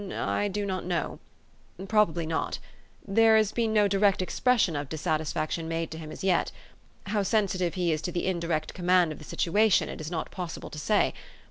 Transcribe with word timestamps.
"N 0.01 0.11
n 0.13 0.17
I 0.29 0.47
do 0.47 0.65
not 0.65 0.83
know. 0.83 1.19
Probably 1.87 2.25
not. 2.25 2.57
There 3.07 3.37
has 3.37 3.51
been 3.51 3.71
no 3.71 3.87
direct 3.87 4.23
expression 4.23 4.75
of 4.75 4.89
dissatisfaction 4.89 5.67
made 5.67 5.91
to 5.91 5.99
him 5.99 6.11
as 6.11 6.23
yet. 6.23 6.51
How 7.05 7.21
sensitive 7.21 7.75
he 7.75 7.91
is 7.91 8.01
to 8.01 8.11
the 8.11 8.25
indirect 8.25 8.73
command 8.73 9.11
of 9.11 9.19
the 9.19 9.25
situation, 9.25 9.89
it 9.89 10.01
is 10.01 10.09
not 10.09 10.31
possible 10.31 10.71
to 10.71 10.79
say. 10.79 11.13